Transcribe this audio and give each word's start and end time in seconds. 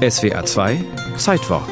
SWA 0.00 0.42
2 0.42 0.82
Zeitwort 1.18 1.68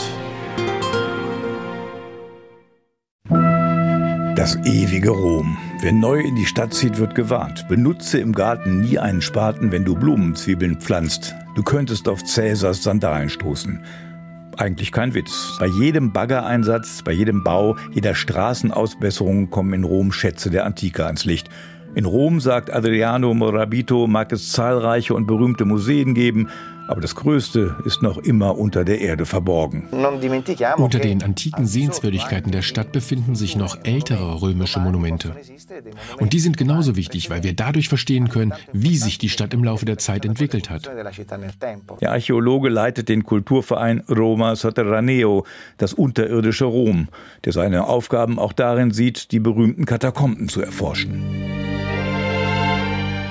Das 4.37 4.55
ewige 4.67 5.09
Rom. 5.09 5.57
Wer 5.81 5.93
neu 5.93 6.21
in 6.21 6.37
die 6.37 6.45
Stadt 6.45 6.75
zieht, 6.75 6.99
wird 6.99 7.15
gewarnt. 7.15 7.67
Benutze 7.69 8.19
im 8.19 8.33
Garten 8.33 8.83
nie 8.83 8.99
einen 8.99 9.23
Spaten, 9.23 9.73
wenn 9.73 9.87
du 9.87 9.95
Blumenzwiebeln 9.95 10.79
pflanzt. 10.79 11.35
Du 11.55 11.63
könntest 11.63 12.07
auf 12.07 12.23
Cäsars 12.23 12.83
Sandalen 12.83 13.31
stoßen. 13.31 13.83
Eigentlich 14.59 14.93
kein 14.93 15.15
Witz. 15.15 15.57
Bei 15.59 15.67
jedem 15.67 16.13
Baggereinsatz, 16.13 17.01
bei 17.03 17.13
jedem 17.13 17.43
Bau, 17.43 17.79
jeder 17.95 18.15
Straßenausbesserung 18.15 19.49
kommen 19.49 19.73
in 19.73 19.85
Rom 19.85 20.13
Schätze 20.13 20.51
der 20.51 20.67
Antike 20.67 21.07
ans 21.07 21.25
Licht. 21.25 21.49
In 21.95 22.05
Rom, 22.05 22.41
sagt 22.41 22.73
Adriano 22.73 23.35
Morabito, 23.35 24.07
mag 24.07 24.33
es 24.33 24.53
zahlreiche 24.53 25.15
und 25.15 25.27
berühmte 25.27 25.65
Museen 25.65 26.15
geben, 26.15 26.49
aber 26.89 27.03
das 27.03 27.15
Größte 27.15 27.77
ist 27.85 28.03
noch 28.03 28.17
immer 28.17 28.59
unter 28.59 28.83
der 28.83 29.03
Erde 29.03 29.27
verborgen. 29.27 29.89
Unter 30.79 30.99
den 30.99 31.23
antiken 31.23 31.67
Sehenswürdigkeiten 31.67 32.51
der 32.51 32.63
Stadt 32.63 32.93
befinden 32.93 33.35
sich 33.35 33.57
noch 33.57 33.79
ältere 33.85 34.41
römische 34.41 34.81
Monumente. 34.81 35.37
Und 36.19 36.33
die 36.33 36.41
sind 36.41 36.57
genauso 36.57 36.97
wichtig, 36.97 37.29
weil 37.29 37.43
wir 37.43 37.53
dadurch 37.53 37.91
verstehen 37.91 38.31
können, 38.31 38.55
wie 38.73 38.97
sich 38.97 39.19
die 39.19 39.29
Stadt 39.29 39.53
im 39.53 39.65
Laufe 39.65 39.85
der 39.85 39.99
Zeit 39.99 40.25
entwickelt 40.25 40.71
hat. 40.71 40.91
Der 42.01 42.13
Archäologe 42.13 42.71
leitet 42.71 43.11
den 43.11 43.23
Kulturverein 43.23 44.03
Roma 44.09 44.57
Sotterraneo, 44.57 45.45
das 45.77 45.93
unterirdische 45.93 46.65
Rom, 46.65 47.09
der 47.45 47.53
seine 47.53 47.87
Aufgaben 47.87 48.39
auch 48.39 48.55
darin 48.55 48.93
sieht, 48.93 49.31
die 49.33 49.41
berühmten 49.41 49.85
Katakomben 49.85 50.49
zu 50.49 50.63
erforschen. 50.63 51.38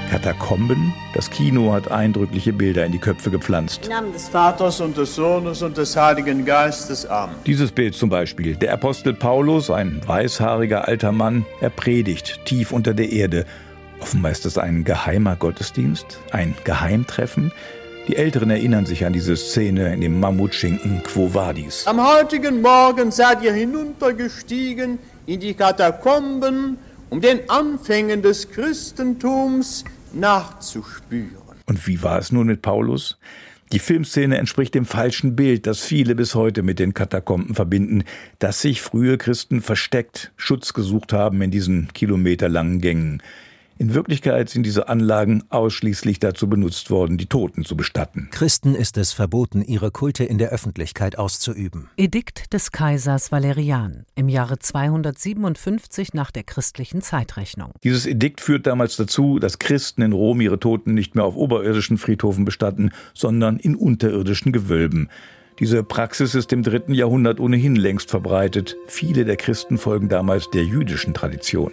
Katakomben? 0.09 0.93
Das 1.13 1.29
Kino 1.29 1.73
hat 1.73 1.91
eindrückliche 1.91 2.53
Bilder 2.53 2.85
in 2.85 2.91
die 2.91 2.99
Köpfe 2.99 3.29
gepflanzt. 3.29 3.85
Im 3.85 3.89
Namen 3.89 4.13
des 4.13 4.29
Vaters 4.29 4.79
und 4.79 4.95
des 4.95 5.15
Sohnes 5.15 5.61
und 5.61 5.77
des 5.77 5.95
Heiligen 5.97 6.45
Geistes. 6.45 7.05
Amen. 7.05 7.35
Dieses 7.45 7.71
Bild 7.71 7.93
zum 7.93 8.09
Beispiel. 8.09 8.55
Der 8.55 8.73
Apostel 8.73 9.13
Paulus, 9.13 9.69
ein 9.69 10.01
weißhaariger 10.05 10.87
alter 10.87 11.11
Mann, 11.11 11.45
er 11.59 11.69
predigt 11.69 12.39
tief 12.45 12.71
unter 12.71 12.93
der 12.93 13.11
Erde. 13.11 13.45
Offenbar 13.99 14.31
ist 14.31 14.45
das 14.45 14.57
ein 14.57 14.83
geheimer 14.83 15.35
Gottesdienst, 15.35 16.19
ein 16.31 16.55
Geheimtreffen. 16.63 17.51
Die 18.07 18.15
Älteren 18.15 18.49
erinnern 18.49 18.85
sich 18.85 19.05
an 19.05 19.11
diese 19.11 19.35
Szene 19.35 19.93
in 19.93 19.99
dem 19.99 20.19
Mammutschinken 20.21 21.03
Quo 21.03 21.33
Vadis. 21.33 21.85
Am 21.85 22.01
heutigen 22.01 22.61
Morgen 22.61 23.11
seid 23.11 23.43
ihr 23.43 23.51
hinuntergestiegen 23.51 24.99
in 25.25 25.41
die 25.41 25.53
Katakomben, 25.53 26.77
um 27.09 27.19
den 27.19 27.49
Anfängen 27.49 28.21
des 28.21 28.49
Christentums 28.49 29.83
nachzuspüren. 30.13 31.57
Und 31.65 31.87
wie 31.87 32.01
war 32.01 32.19
es 32.19 32.31
nun 32.31 32.47
mit 32.47 32.61
Paulus? 32.61 33.17
Die 33.73 33.79
Filmszene 33.79 34.37
entspricht 34.37 34.75
dem 34.75 34.85
falschen 34.85 35.35
Bild, 35.35 35.67
das 35.67 35.81
viele 35.81 36.15
bis 36.15 36.35
heute 36.35 36.63
mit 36.63 36.79
den 36.79 36.93
Katakomben 36.93 37.53
verbinden, 37.53 38.05
dass 38.39 38.61
sich 38.61 38.81
frühe 38.81 39.17
Christen 39.17 39.61
versteckt 39.61 40.31
Schutz 40.37 40.73
gesucht 40.73 41.11
haben 41.11 41.41
in 41.41 41.51
diesen 41.51 41.91
kilometerlangen 41.93 42.79
Gängen. 42.79 43.21
In 43.79 43.93
Wirklichkeit 43.93 44.49
sind 44.49 44.65
diese 44.65 44.89
Anlagen 44.89 45.43
ausschließlich 45.49 46.19
dazu 46.19 46.49
benutzt 46.49 46.89
worden, 46.89 47.17
die 47.17 47.27
Toten 47.27 47.63
zu 47.63 47.77
bestatten. 47.77 48.29
Christen 48.31 48.73
ist 48.73 48.97
es 48.97 49.13
verboten, 49.13 49.61
ihre 49.61 49.91
Kulte 49.91 50.23
in 50.23 50.39
der 50.39 50.49
Öffentlichkeit 50.49 51.19
auszuüben. 51.19 51.89
Edikt 51.95 52.53
des 52.53 52.71
Kaisers 52.71 53.31
Valerian 53.31 54.05
im 54.15 54.29
Jahre 54.29 54.57
257 54.57 56.15
nach 56.15 56.31
der 56.31 56.43
christlichen 56.43 57.01
Zeitrechnung. 57.01 57.71
Dieses 57.83 58.07
Edikt 58.07 58.41
führt 58.41 58.65
damals 58.65 58.95
dazu, 58.95 59.37
dass 59.37 59.59
Christen 59.59 60.01
in 60.01 60.11
Rom 60.11 60.41
ihre 60.41 60.59
Toten 60.59 60.95
nicht 60.95 61.13
mehr 61.13 61.25
auf 61.25 61.35
oberirdischen 61.35 61.99
Friedhofen 61.99 62.45
bestatten, 62.45 62.91
sondern 63.13 63.57
in 63.57 63.75
unterirdischen 63.75 64.51
Gewölben. 64.53 65.09
Diese 65.59 65.83
Praxis 65.83 66.33
ist 66.33 66.51
im 66.51 66.63
dritten 66.63 66.95
Jahrhundert 66.95 67.39
ohnehin 67.39 67.75
längst 67.75 68.09
verbreitet. 68.09 68.75
Viele 68.87 69.23
der 69.23 69.37
Christen 69.37 69.77
folgen 69.77 70.09
damals 70.09 70.49
der 70.49 70.63
jüdischen 70.63 71.13
Tradition. 71.13 71.71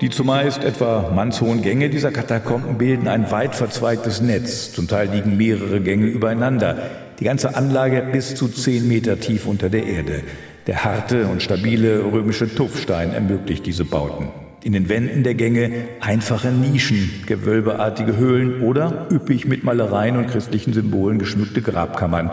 Die 0.00 0.10
zumeist 0.10 0.62
etwa 0.62 1.10
mannshohen 1.12 1.60
Gänge 1.60 1.90
dieser 1.90 2.12
Katakomben 2.12 2.78
bilden 2.78 3.08
ein 3.08 3.32
weit 3.32 3.56
verzweigtes 3.56 4.20
Netz. 4.20 4.72
Zum 4.72 4.86
Teil 4.86 5.08
liegen 5.08 5.36
mehrere 5.36 5.80
Gänge 5.80 6.06
übereinander. 6.06 6.76
Die 7.18 7.24
ganze 7.24 7.56
Anlage 7.56 8.06
bis 8.12 8.36
zu 8.36 8.46
zehn 8.46 8.86
Meter 8.86 9.18
tief 9.18 9.48
unter 9.48 9.68
der 9.68 9.84
Erde. 9.84 10.22
Der 10.68 10.84
harte 10.84 11.26
und 11.26 11.42
stabile 11.42 12.04
römische 12.12 12.54
Tuffstein 12.54 13.12
ermöglicht 13.12 13.66
diese 13.66 13.84
Bauten. 13.84 14.28
In 14.62 14.72
den 14.72 14.88
Wänden 14.88 15.24
der 15.24 15.34
Gänge 15.34 15.72
einfache 16.00 16.52
Nischen, 16.52 17.24
gewölbeartige 17.26 18.16
Höhlen 18.16 18.62
oder 18.62 19.08
üppig 19.10 19.48
mit 19.48 19.64
Malereien 19.64 20.16
und 20.16 20.28
christlichen 20.28 20.74
Symbolen 20.74 21.18
geschmückte 21.18 21.60
Grabkammern 21.60 22.30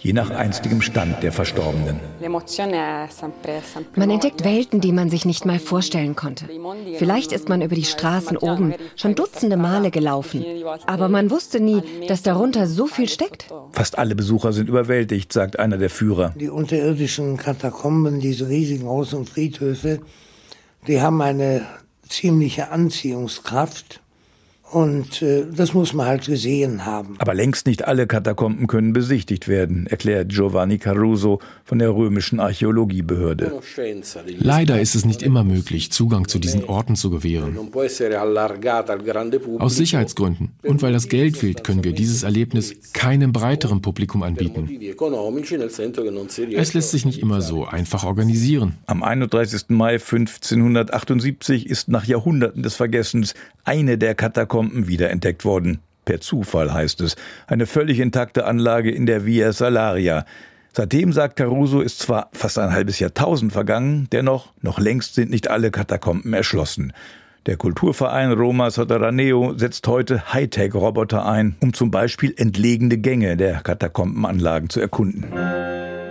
je 0.00 0.12
nach 0.12 0.30
einstigem 0.30 0.82
Stand 0.82 1.22
der 1.22 1.32
Verstorbenen. 1.32 2.00
Man 3.96 4.10
entdeckt 4.10 4.44
Welten, 4.44 4.80
die 4.80 4.92
man 4.92 5.10
sich 5.10 5.24
nicht 5.24 5.44
mal 5.44 5.58
vorstellen 5.58 6.16
konnte. 6.16 6.46
Vielleicht 6.98 7.32
ist 7.32 7.48
man 7.48 7.62
über 7.62 7.74
die 7.74 7.84
Straßen 7.84 8.36
oben 8.36 8.74
schon 8.96 9.14
dutzende 9.14 9.56
Male 9.56 9.90
gelaufen, 9.90 10.44
aber 10.86 11.08
man 11.08 11.30
wusste 11.30 11.60
nie, 11.60 11.82
dass 12.08 12.22
darunter 12.22 12.66
so 12.66 12.86
viel 12.86 13.08
steckt. 13.08 13.46
Fast 13.72 13.98
alle 13.98 14.14
Besucher 14.14 14.52
sind 14.52 14.68
überwältigt, 14.68 15.32
sagt 15.32 15.58
einer 15.58 15.78
der 15.78 15.90
Führer. 15.90 16.34
Die 16.38 16.48
unterirdischen 16.48 17.36
Katakomben, 17.36 18.20
diese 18.20 18.48
riesigen 18.48 18.86
großen 18.86 19.26
Friedhöfe, 19.26 20.00
die 20.86 21.00
haben 21.00 21.20
eine 21.20 21.66
ziemliche 22.08 22.70
Anziehungskraft. 22.70 24.00
Und 24.70 25.20
äh, 25.22 25.46
das 25.52 25.74
muss 25.74 25.92
man 25.94 26.06
halt 26.06 26.26
gesehen 26.26 26.86
haben. 26.86 27.16
Aber 27.18 27.34
längst 27.34 27.66
nicht 27.66 27.88
alle 27.88 28.06
Katakomben 28.06 28.68
können 28.68 28.92
besichtigt 28.92 29.48
werden, 29.48 29.88
erklärt 29.88 30.28
Giovanni 30.28 30.78
Caruso 30.78 31.40
von 31.64 31.80
der 31.80 31.90
römischen 31.90 32.38
Archäologiebehörde. 32.38 33.60
Leider 34.38 34.80
ist 34.80 34.94
es 34.94 35.04
nicht 35.04 35.22
immer 35.22 35.42
möglich, 35.42 35.90
Zugang 35.90 36.28
zu 36.28 36.38
diesen 36.38 36.64
Orten 36.64 36.94
zu 36.94 37.10
gewähren. 37.10 37.58
Aus 39.58 39.76
Sicherheitsgründen 39.76 40.52
und 40.62 40.82
weil 40.82 40.92
das 40.92 41.08
Geld 41.08 41.36
fehlt, 41.36 41.64
können 41.64 41.82
wir 41.82 41.92
dieses 41.92 42.22
Erlebnis 42.22 42.92
keinem 42.92 43.32
breiteren 43.32 43.82
Publikum 43.82 44.22
anbieten. 44.22 44.68
Es 46.54 46.74
lässt 46.74 46.90
sich 46.92 47.04
nicht 47.04 47.20
immer 47.20 47.40
so 47.40 47.64
einfach 47.64 48.04
organisieren. 48.04 48.78
Am 48.86 49.02
31. 49.02 49.64
Mai 49.70 49.94
1578 49.94 51.68
ist 51.68 51.88
nach 51.88 52.04
Jahrhunderten 52.04 52.62
des 52.62 52.76
Vergessens 52.76 53.34
eine 53.64 53.98
der 53.98 54.14
Katakomben 54.14 54.59
wiederentdeckt 54.62 55.44
worden. 55.44 55.80
Per 56.04 56.20
Zufall 56.20 56.72
heißt 56.72 57.00
es. 57.02 57.16
Eine 57.46 57.66
völlig 57.66 58.00
intakte 58.00 58.44
Anlage 58.44 58.90
in 58.90 59.06
der 59.06 59.26
Via 59.26 59.52
Salaria. 59.52 60.24
Seitdem, 60.72 61.12
sagt 61.12 61.36
Caruso, 61.36 61.80
ist 61.80 61.98
zwar 61.98 62.30
fast 62.32 62.58
ein 62.58 62.72
halbes 62.72 62.98
Jahrtausend 63.00 63.52
vergangen, 63.52 64.08
dennoch 64.12 64.52
noch 64.62 64.78
längst 64.78 65.14
sind 65.14 65.30
nicht 65.30 65.50
alle 65.50 65.70
Katakomben 65.70 66.32
erschlossen. 66.32 66.92
Der 67.46 67.56
Kulturverein 67.56 68.32
Roma 68.32 68.70
Sotterraneo 68.70 69.54
setzt 69.56 69.88
heute 69.88 70.32
Hightech-Roboter 70.32 71.26
ein, 71.26 71.56
um 71.60 71.72
zum 71.72 71.90
Beispiel 71.90 72.34
entlegene 72.36 72.98
Gänge 72.98 73.36
der 73.36 73.62
Katakombenanlagen 73.62 74.68
zu 74.68 74.78
erkunden. 74.78 75.24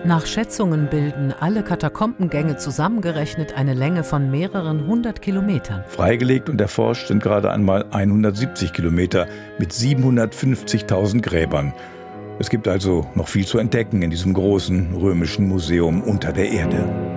Nach 0.05 0.25
Schätzungen 0.25 0.87
bilden 0.89 1.33
alle 1.37 1.61
Katakombengänge 1.61 2.55
zusammengerechnet 2.55 3.57
eine 3.57 3.73
Länge 3.73 4.05
von 4.05 4.31
mehreren 4.31 4.87
hundert 4.87 5.21
Kilometern. 5.21 5.83
Freigelegt 5.87 6.49
und 6.49 6.61
erforscht 6.61 7.07
sind 7.09 7.21
gerade 7.21 7.51
einmal 7.51 7.85
170 7.91 8.71
Kilometer 8.71 9.27
mit 9.57 9.73
750.000 9.73 11.21
Gräbern. 11.21 11.73
Es 12.39 12.49
gibt 12.49 12.69
also 12.69 13.07
noch 13.13 13.27
viel 13.27 13.45
zu 13.45 13.57
entdecken 13.57 14.01
in 14.01 14.09
diesem 14.09 14.33
großen 14.33 14.95
römischen 14.95 15.49
Museum 15.49 16.01
unter 16.01 16.31
der 16.31 16.49
Erde. 16.49 17.08